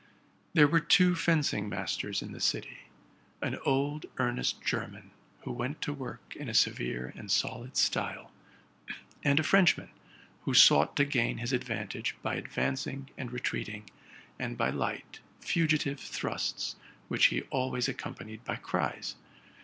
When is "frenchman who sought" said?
9.43-10.95